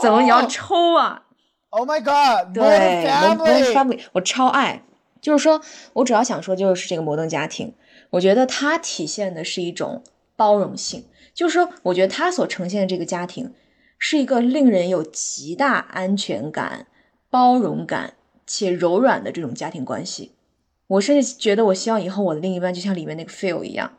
[0.00, 1.24] 怎么你要抽啊
[1.68, 2.54] ？Oh my god！
[2.54, 4.82] 对，Modern Family，我超爱。
[5.20, 5.60] 就是说
[5.92, 7.74] 我主要想说，就是这个摩登家庭，
[8.10, 10.02] 我觉得它体现的是一种
[10.34, 11.04] 包容性。
[11.34, 13.52] 就是说，我觉得它所呈现的这个家庭，
[13.98, 16.86] 是一个令人有极大安全感、
[17.28, 18.14] 包容感。
[18.54, 20.32] 且柔软的这种家庭关系，
[20.86, 23.90] 我甚至觉得，我希望以后我的另一半就像里面那个 Phil 一样，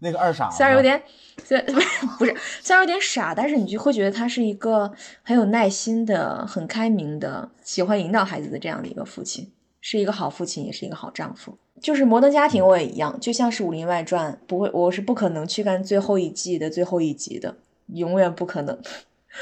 [0.00, 1.00] 那个二傻，虽然有点，
[1.44, 1.64] 虽然
[2.18, 11.56] 不是，虽然有点傻，但是你就会觉得他是一个很有耐心的、很开明的、喜欢引导孩子的这样的一个父亲，是一个好父亲，也是一个好丈夫。
[11.80, 18.76] 就是摩登家庭，我也一样，就像是《武林外传》，不会，我是不可能去看最后一季的最后一集的，永远不可能。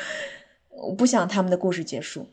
[0.69, 2.29] 我不想他们的故事结束。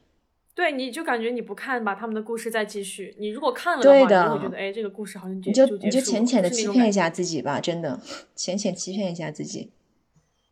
[0.56, 8.00] 对，你就感觉你不看吧，他们的故事再继续；你如果看了的话，你就会觉得，哎，这个故事好像你就你就浅浅的欺骗一下自己吧，真的，
[8.36, 9.72] 浅浅欺骗一下自己。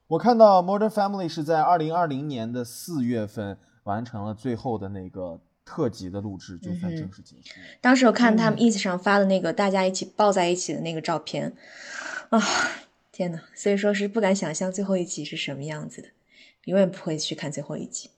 [0.08, 7.54] 我看到《Modern Family》是在二零二零年的四月份完成了最后的那个特辑的录制，就算正式结束。
[7.80, 11.54] 当时我看他们 ins 上发的那个大家一起抱在一起的那个照片，
[12.30, 12.42] 啊，
[13.12, 16.10] 天呐，所以说是不敢想象最后一集是什么样子的，
[16.66, 18.10] 永远不会去看最后一集。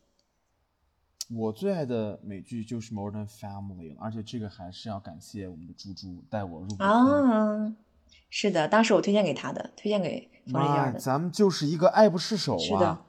[1.30, 7.76] 我最爱的美剧就是《Modern Family》了，而且这个还是要感谢我们的猪猪带我入啊。
[8.30, 11.00] 是的，当时我推荐给他的，推荐给冯丽娟的。
[11.00, 12.60] 咱们就是一个爱不释手啊！
[12.60, 13.06] 是的，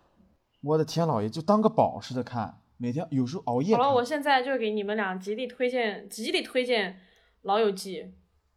[0.62, 3.74] 我的天老爷，就当个宝似的看，每天有时候熬夜。
[3.74, 6.92] 好了，我现在就给你们俩极力推荐，极力推荐
[7.42, 8.02] 《老友记》。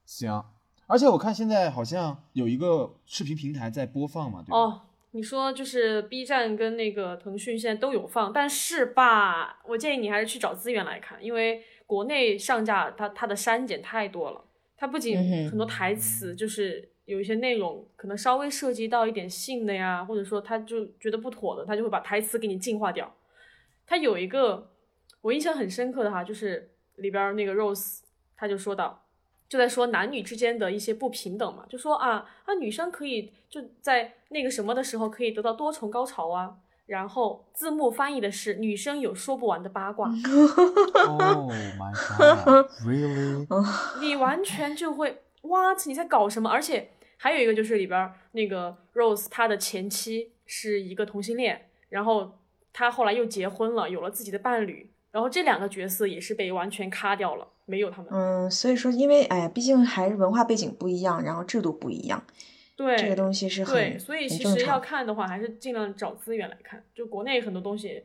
[0.06, 0.44] 行，
[0.88, 4.58] 而且我看现在好像有一个视频平台在播放嘛，对吧？
[4.58, 4.82] 哦。
[5.12, 14.44] 你说就是 B 站跟那个腾讯现在都有放，但是吧，我建议你还是去找资源来看，因为国内上架它它的删减太多了，
[14.76, 15.18] 它不仅
[15.50, 23.16] 很多台词，就是有一些内容可能稍微涉及到一点性的呀，或者说他就觉得不妥的，他就会把台词给你净化掉。
[23.88, 24.72] 他有一个
[25.22, 28.02] 我印象很深刻的哈，就是里边那个 Rose
[28.36, 29.07] 他就说到。
[29.50, 40.10] 就在说男女之间的一些不平等嘛，就说啊啊，女生可以就在那个什么的时候可以得到多重高潮啊，然后字幕翻译的是女生有说不完的八卦。
[40.10, 41.94] Oh my
[42.44, 43.48] god, really？
[44.02, 46.50] 你完全就会哇，你在搞什么？
[46.50, 52.40] 而且还有一个就是里边那个 Rose，她的前妻是一个同性恋，然后
[52.74, 57.48] 她后来又结婚了，有了自己的伴侣，然后这两个角色也是被完全卡掉了。
[57.70, 62.24] 没有他们，嗯，所以说，因为哎呀，毕竟还是文化背景不一样，然后制度不一样，
[62.78, 66.82] 对这个东西是很对，所以其实要看的话，还是尽量找资源来看。
[66.96, 68.02] 就国内很多东西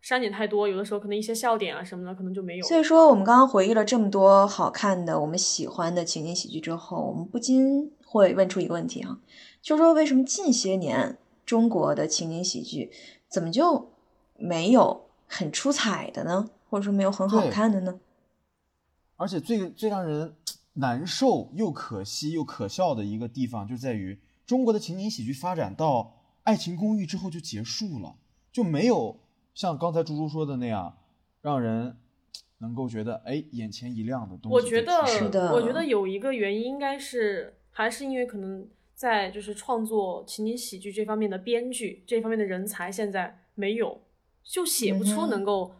[0.00, 2.66] 删减太多，有的时候可能一些笑点啊什么的，可能就没有。
[2.66, 9.18] 所以说，我们刚刚回忆了这么多好看的、我们喜欢的情景喜剧之后，我们不禁会问出一个问题啊，
[9.60, 12.90] 就是说为什么近些年中国的情景喜剧
[13.28, 13.92] 怎么就
[14.38, 16.48] 没有很出彩的呢？
[16.70, 18.00] 或者说没有很好看的呢？
[19.22, 20.34] 而且最最让人
[20.72, 26.00] 难受又可惜又可笑的一个地方，就在于中国的情景喜剧发展到
[26.42, 28.16] 《爱情公寓》之后就结束了，
[28.50, 29.20] 就没有
[29.54, 30.98] 像刚才猪猪说的那样，
[31.40, 31.96] 让人
[32.58, 34.54] 能够觉得哎眼前一亮的东西。
[34.56, 44.00] 我觉得，是的，我觉得有一个原因应该是还是因为可能在就是创作情景喜剧这方面的编剧这方面的人才现在没有，
[44.42, 45.74] 就写不出能够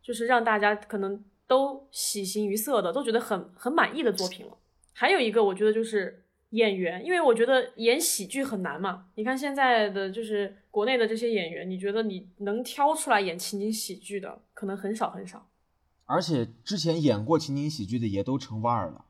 [0.00, 1.24] 就是让大家可能。
[1.46, 4.52] 都喜形于色的，都觉得很很满意的作品了。
[4.92, 9.06] 还有一个，我觉得就是演员，因为我觉得演喜剧很难嘛。
[9.14, 15.46] 你看现在的就是国内的这些演员，你觉得你能挑出来演情景喜剧的，可能很少很少。
[16.06, 19.04] 而且之前演过情景喜剧的也都成腕儿了，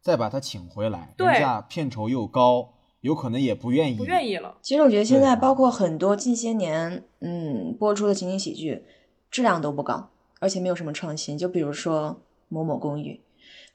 [0.00, 4.58] 再把他请回来，人家片酬又高，有可能也不愿意，不愿意了。
[4.62, 8.84] 其实我觉得现在包括很多近些年嗯播出的情景喜剧，
[9.30, 10.10] 质量都不高。
[10.42, 12.10] 而且没有什么创新，就比如说
[12.48, 13.12] 《某某公寓》，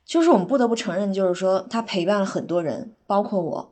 [0.06, 3.71] 就是我们不得不承认，就是说它陪伴了很多人，包括我，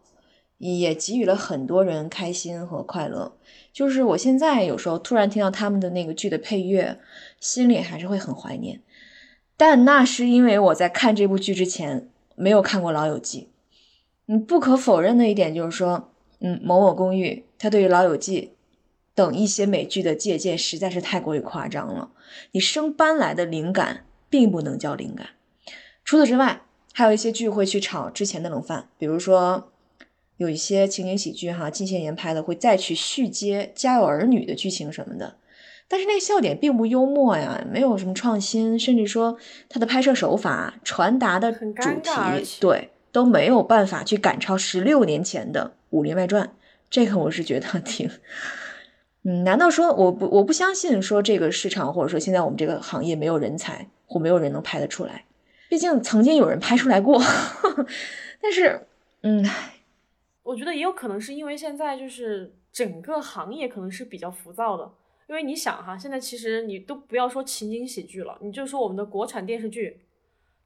[0.59, 3.33] 也给予了很多人开心和快乐。
[3.73, 6.97] 就是我现在有时候突然听到他们的那个剧的配乐，
[7.41, 8.79] 心里还是会很怀念。
[9.57, 13.41] 但那是因为我在看这部剧之前没有看过《老友记》。
[14.27, 17.29] 你不可否认的一点就是说，嗯，《某某公寓》
[17.59, 18.51] 它对于《老友记》。
[19.15, 22.11] 等一些美剧的借鉴实在是太过于夸张了，
[22.51, 25.29] 你生搬来的灵感并不能叫灵感。
[26.03, 26.61] 除此之外，
[26.93, 29.71] 还有一些剧会去炒之前的冷饭，比如说
[30.37, 35.37] 有一些情景喜剧哈，近些年拍的会再去续接《家有儿女》的剧情什么的，
[35.87, 39.37] 但是那个笑点并不幽默呀，没有什么创新，甚至说
[39.69, 46.47] 它的拍摄手法、传达的主题，对都没有办法去赶超十六年前的《武林外传》。
[46.89, 48.09] 这个我是觉得挺。
[49.25, 55.25] 嗯，难道说我不我不相信说这个市场或者说现在我们这个行业没有人才或没有人能拍得出来？
[55.67, 57.19] 毕竟曾经有人拍出来过，
[58.39, 58.87] 但是，
[59.23, 59.43] 嗯，
[60.43, 64.91] 我觉得也有可能是因为现在就是整个行业可能是比较浮躁的，
[65.27, 70.01] 因为你想哈，现在其实你都不要说情景喜剧了，你就说我们的国产电视剧，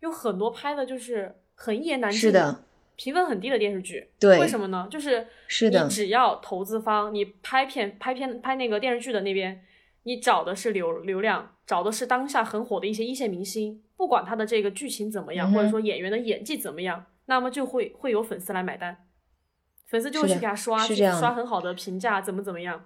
[0.02, 2.20] 有很多拍的就是很一言难尽。
[2.20, 2.66] 是的。
[3.02, 4.86] 评分很低的电视剧，对，为什么呢？
[4.92, 9.62] 就是是的，你只要投资方，你拍片、拍片、拍那个电视剧的那边，
[10.04, 18.98] 你找的是流流量，找的是当下很火的一些一线明星，不管他的这个剧情怎么样，或者说演员的演技怎么样，那么就会会有粉丝来买单，
[19.88, 22.84] 粉丝就会去给他刷，刷很好的评价，怎么怎么样。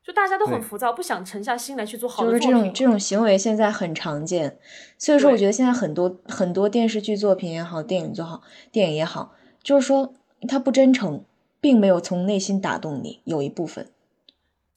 [0.00, 2.58] 就大家都很浮躁，不想沉下心来去做好就是的作品。
[2.58, 4.58] 这种这种行为现在很常见，
[4.96, 8.40] 所以说我觉得现在很多很多电视剧作品也好，电影做好，
[8.72, 9.34] 电影也好，
[9.68, 10.14] 就是说
[10.48, 11.22] 他不真诚，
[11.60, 13.92] 并没有从内心打动你，有一部分。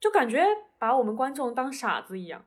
[0.02, 0.44] 就感觉
[0.78, 2.44] 把我们观众当傻子一样。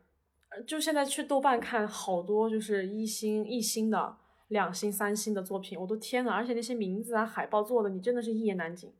[0.50, 4.16] 呃就现在去豆瓣看好多就是一星、一星的、
[4.48, 6.33] 两星、三星的作品，我都天呐！
[6.33, 8.92] 而且那些名字啊、海报做的，你真的是一言难尽。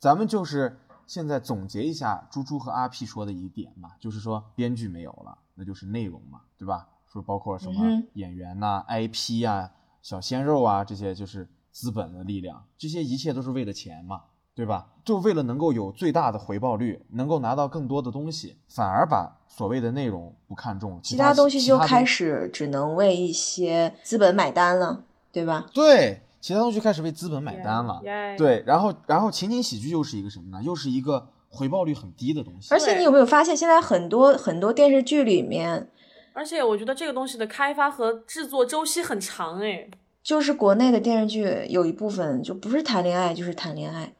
[0.00, 0.76] 咱们就是
[1.06, 6.88] 现在总结一下猪猪和阿 P 说的一点嘛，就是说编剧没有了，那就是内容嘛，对吧？
[7.06, 9.70] 说包括什么演员呐、IP 啊、
[10.02, 14.22] 小鲜肉啊这些，就是资本的力量，这些一切都是为了钱嘛，
[14.54, 14.88] 对吧？
[15.04, 22.50] 就为了能够有最大的回报率，能够拿到更多的东西，反而把所谓的内容不看重，他其他东西就开始。
[22.52, 25.66] 只能为一些资本买单了，对吧？
[25.72, 28.00] 对，其他东西就开始为资本买单了。
[28.04, 30.62] 耶，对，然后然后情景喜剧又是一个什么呢？
[30.62, 32.74] 又是一个回报率很低的东西。
[32.74, 35.90] 而且你有没有发现，现在很多很多电视剧里面，
[36.32, 39.88] 而且我觉得这个东西的开发和制作周期很长哎。
[40.22, 44.12] 就是国内的电视剧有一部分就不是谈恋爱就是谈恋爱，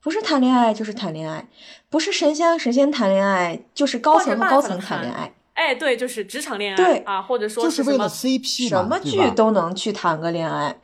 [0.00, 1.48] 不是谈恋爱就是谈恋爱，
[1.88, 10.78] 不是神仙和神仙谈恋爱就是高层和高层谈恋爱，哎，对，就是职场恋爱对啊，或者说就是为了什么 CP 什么剧都能去谈个恋爱。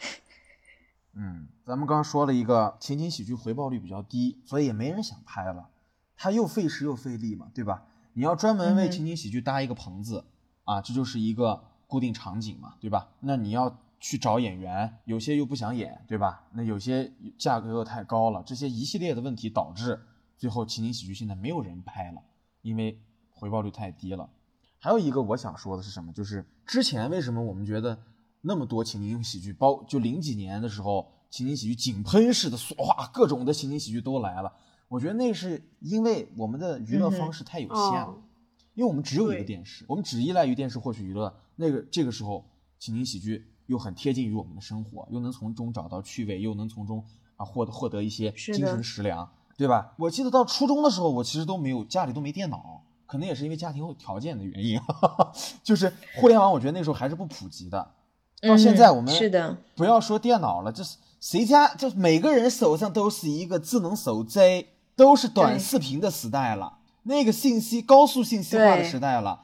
[1.17, 5.69] 嗯，咱们刚刚说了一个情景喜剧回报率比较低，所以也没人想拍了。
[6.17, 7.83] 它又费时又费力嘛，对吧？
[8.13, 10.25] 你要专门为嗯情景喜剧搭一个棚子、
[10.65, 13.09] 啊，这就是一个固定场景嘛，对吧？
[13.21, 16.49] 那你要去找演员，有些又不想演，对吧？
[16.55, 20.01] 那有些价格又太高了，这些一系列的问题导致
[20.39, 22.23] 最后情景喜剧现在没有人拍了，
[22.63, 22.99] 因为
[23.31, 24.29] 回报率太低了。
[24.79, 26.11] 还有一个我想说的是什么？
[26.13, 28.03] 就是之前为什么我们觉得
[28.41, 34.51] 那么多情景喜剧，包就零几年的时候，情景喜剧井喷式的，哇，各种的情景喜剧都来了。
[34.89, 38.23] 我觉得那是因为我们的娱乐方式太有限了，哦
[38.75, 41.33] 因为我们只有一个电视，我们只依赖于电视获取娱乐。
[41.57, 47.05] 那个这个时候，情景喜剧又很贴近于我们的生活，又能从中找到趣味，又能从中
[47.37, 49.95] 啊获得获得一些精神食粮，对吧？
[49.97, 57.93] 我记得到初中的时候，我其实都没有家里都没电脑，可能也是因为家庭条件的原因，哈 哈就是互联网，我觉得那时候还是不普及的。
[58.43, 69.43] 到现在嗯我们是的，不要说电脑了，就是谁家就每个人手上都是一个智能手机，都是短视频的时代了，那个信息高速信息化的时代了。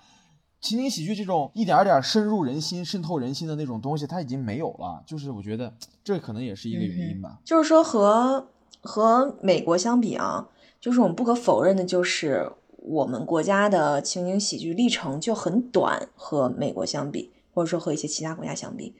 [0.67, 5.01] 情景喜剧这种一点点深入人心、渗透人心的那种东西，它已经没有了。
[5.07, 7.39] 就是我觉得这可能也是一个原因吧。
[7.45, 8.49] 就是说和
[8.81, 10.49] 和美国相比啊，
[10.81, 18.93] 就是我们不可否认的，就是我们国家的情景喜剧历程就很短，和美国相比，或者说和一些其他国家相比，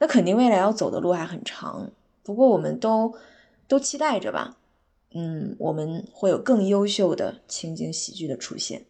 [0.00, 1.90] 那肯定未来要走的路还很长。
[2.22, 3.14] 不过我们都
[3.66, 4.58] 都期待着吧，
[5.14, 8.84] 嗯，我们会有更优秀的情景喜剧的出现。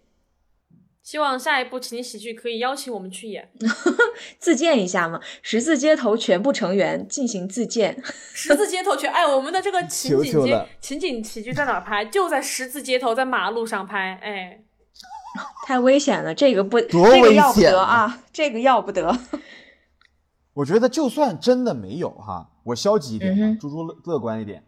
[1.04, 3.52] 希望下一部情景喜剧可以邀请我们去演。
[4.40, 8.02] 自荐一下嘛，十字街头全部成员进行自荐。
[8.32, 12.06] 十字街头去，哎，我们的这个情景街求求情景喜剧在哪拍？
[12.06, 14.18] 就在十字街头，在马路上拍。
[14.22, 14.64] 哎，
[15.66, 19.14] 太危险了，这个不，多这个要不危险得啊，这个要不得。
[20.54, 24.64] 我觉得就算真的没有哈，我消极一点猪猪乐乐观一点，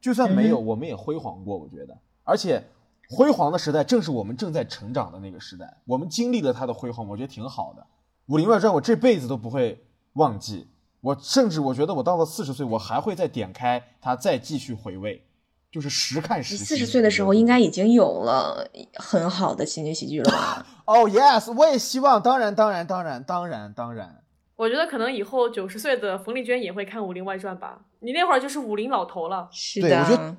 [0.00, 1.56] 就算没有，嗯我们也辉煌过。
[1.56, 2.64] 我觉得，而且
[3.08, 7.82] 辉煌的时代正是我们正在成长的那个时代，我们经历了它的辉煌，我觉得挺好的。
[8.26, 9.82] 《武林外传》我这辈子都不会
[10.14, 10.68] 忘记，
[11.00, 15.24] 我甚至我觉得我到了四十岁，我还会再点开它，再继续回味，
[15.72, 16.62] 就是时看时新。
[16.62, 20.66] 你四十岁的时候应该已经有了很好的情景喜剧了吧？
[20.84, 24.22] 哦、 yes，我也希望，当然，当然，当然，当然，当然。
[24.56, 27.80] 我觉得可能以后九十岁的冯丽娟也会看《武林外传》吧。
[28.00, 29.48] 你那会儿就是武林老头了。
[29.50, 30.36] 是对我觉得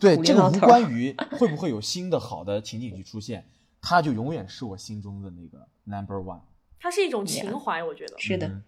[0.00, 3.48] 对，这个无关于会不会有新的好的情景剧出现，
[3.80, 6.40] 它就永远是我心中的那个 number one。
[6.80, 8.18] 它是一种情怀，我觉得。
[8.18, 8.62] 是的，嗯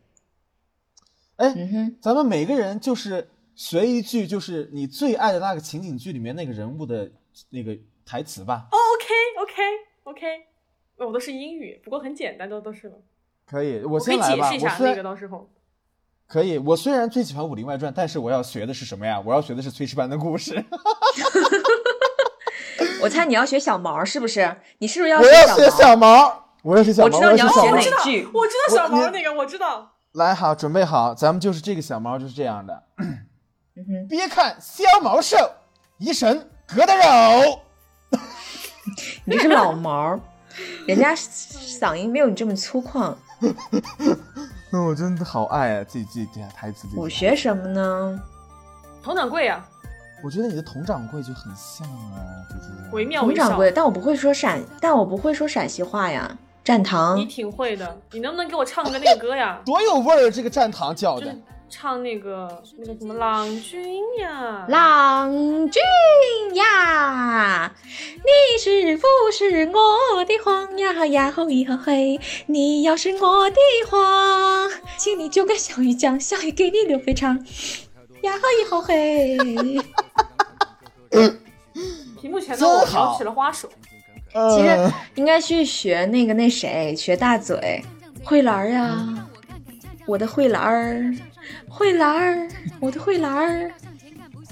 [1.36, 7.10] 哎，嗯，咱们每个人就是学一句，就是你最爱的那个情景剧里面那个人物的
[7.50, 8.68] 那个台词吧。
[8.72, 9.62] 哦 OK OK
[10.04, 10.46] OK，
[10.96, 12.98] 我都是英语，不过很简单，都都是了。
[13.46, 14.50] 可以，我我可以先来吧。
[14.50, 15.48] 解释一下我那个，到时候。
[16.30, 19.20] 可以，我虽然最喜欢《武林外传》，但是我要学的是什么呀？
[19.24, 20.64] 我要学的是炊事班的故事。
[23.02, 24.56] 我猜你要学小毛是不是？
[24.78, 28.04] 你是不是要我要学学小毛，我要学小毛，我知道你要学哪。
[28.04, 28.28] 句？
[28.32, 29.90] 我知道小毛那个，我知道。
[30.12, 32.80] 来好，准备好，咱们就是这个小毛就是这样的。
[32.98, 33.26] 嗯，
[34.08, 35.36] 别看小毛瘦，
[35.98, 37.58] 一身疙瘩肉。
[39.24, 40.16] 你是老毛，
[40.86, 43.16] 人家嗓音没有你这么粗犷。
[44.72, 46.86] 那我真的好爱啊，自己记这台词。
[46.92, 48.20] 这我学什么呢？
[49.02, 49.66] 佟掌柜啊，
[50.22, 52.96] 我觉得你的佟掌柜就很像啊，猪猪。
[52.96, 53.42] 惟妙惟肖。
[53.44, 56.36] 佟掌柜，但我不会说陕，但我不会说陕西话呀。
[56.62, 59.60] 战堂你，挺会的，你能不能给我唱个那个歌呀？
[59.64, 61.42] 多有味儿，这个战堂叫的就是。
[61.70, 65.32] 唱那个那个什么郎君呀，郎
[65.70, 65.80] 君
[66.56, 67.72] 呀，
[68.16, 72.20] 你是不是我的皇呀呀吼一吼嘿？
[72.46, 73.56] 你要是我的
[73.88, 74.68] 皇，
[74.98, 77.38] 请你就跟小鱼讲，小鱼给你留肥肠。
[78.22, 79.38] 呀吼一吼嘿，
[82.20, 83.70] 屏幕前的我摇起了花手。
[84.32, 87.82] 其实呃应该去学那个那谁，学大嘴，
[88.24, 89.28] 慧兰儿呀，
[90.06, 91.14] 我的慧兰儿，
[91.70, 92.48] 慧兰儿，
[92.80, 93.72] 我的慧兰儿。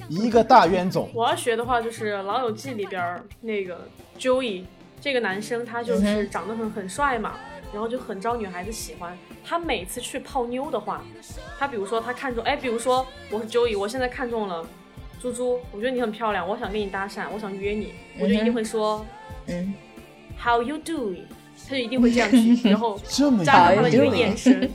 [0.09, 3.87] 一个大冤种，我要学的话，就是《老友记》里边儿那个
[4.19, 4.63] Joey
[5.01, 7.35] 这个男生，他就是长得很很帅嘛，
[7.73, 9.19] 然后就很招女孩子喜欢。
[9.45, 11.05] 他每次去泡妞的话，
[11.59, 14.67] 他比如说他看中，哎，比如说我是 Joey，我现在看中了
[15.21, 19.05] 猪猪，我觉得你很漂亮，我想跟你搭讪，我想约你，我就一定会说、
[19.49, 19.75] 嗯
[20.43, 21.25] ，How you doing？
[21.69, 24.71] 他就一定会这样去，然后这么加上他的一个眼神，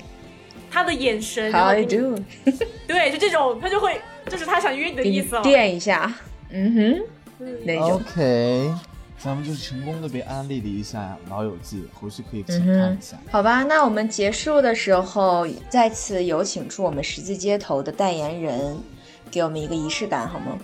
[0.73, 2.23] 他的眼神，How 后 you 给你 do？
[2.87, 5.43] 对，就这种，他就会，就是他想约你的意思了。
[5.43, 6.11] 垫一下，
[6.49, 7.05] 嗯哼，
[7.39, 7.91] 嗯那种。
[7.91, 8.73] OK，
[9.19, 13.17] 咱们就是成功的被安利了一下《老友记》，回去可以请嗯哼看一下。
[13.29, 18.75] 好吧，那我们结束的时候，再次有请出我们十字街头的代言人，
[19.29, 20.57] 给我们一个仪式感好吗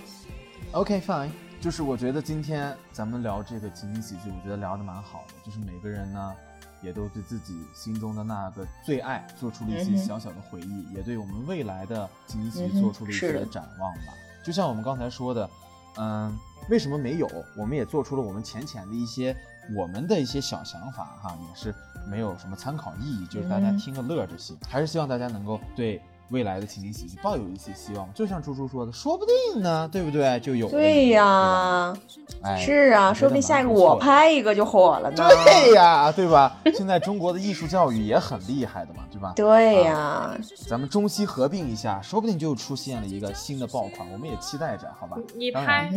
[0.71, 1.29] ？OK fine，
[1.61, 6.33] 就是我觉得今天咱们聊这个情景喜剧，我觉得聊的蛮好的，就是每个人呢。
[6.81, 14.13] 也都对自己心中的那个最爱做出了一些小小的回忆，也对我们未来的情景喜做出了一些展望吧。
[14.43, 15.49] 就像我们刚才说的，
[15.97, 16.37] 嗯，
[16.69, 17.29] 为什么没有？
[17.57, 19.35] 我们也做出了我们浅浅的一些
[19.75, 21.75] 我们的一些小想法哈，也是
[22.07, 24.57] 没有什么参考意义，就是大家嗯听个乐就行。
[24.67, 28.11] 还是希望大家能够对未来的情景喜剧抱有一些希望。
[28.13, 30.39] 就像猪猪说的，说不定呢，对不对？
[30.39, 31.93] 就有对呀，
[32.41, 35.15] 哎，是啊，说不定下一个我拍一个就火了呢。
[35.17, 36.55] 对呀，对吧？
[36.75, 39.33] 现在中国的艺术教育也很厉害的嘛，对吧？
[39.35, 45.17] 对呀，咱们中西合并一下，说不定就出现了一个新的爆款，我们也期待着，好吧？
[45.35, 45.91] 你拍，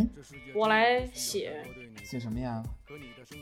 [0.54, 1.62] 我来写。
[2.04, 2.62] 写什么呀？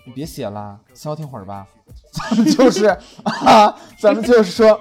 [0.04, 1.66] 你别写了，消停会儿吧。
[2.12, 2.86] 咱们就是
[3.24, 4.80] 啊，咱们就是说，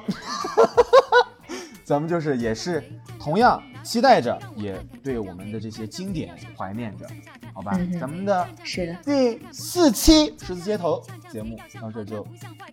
[1.90, 2.84] 咱们就是也是
[3.20, 7.08] 同样期待着，也对我们的这些经典怀念着，
[7.52, 7.72] 好吧？
[7.80, 12.24] 嗯咱们的是的，第四期十字街头节目到这就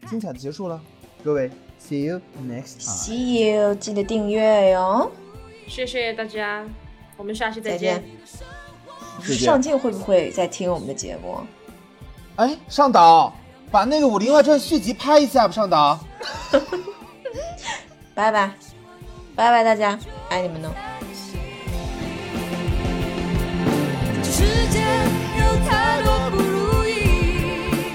[0.07, 0.79] 精彩的结束了，
[1.25, 1.51] 各位
[1.81, 2.95] ，see you next time。
[2.95, 5.11] See you，记得订阅哟。
[5.67, 6.67] 谢谢大家，
[7.17, 8.05] 我们下期再再见见。
[9.23, 11.39] 再见上镜会不会在听我们的节目？
[12.37, 13.33] 哎，上岛，
[13.71, 15.99] 把那个《武林外传》续集拍一下吧，上导。
[18.15, 18.55] 拜拜，
[19.37, 19.99] 拜拜，大家，
[20.31, 20.75] 爱你们呢。
[24.25, 24.81] 世界
[25.39, 27.93] 有太多不如意，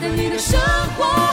[0.00, 0.60] 但你的生
[0.96, 1.23] 活。